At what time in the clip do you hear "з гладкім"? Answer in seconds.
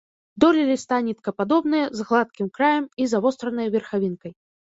1.99-2.49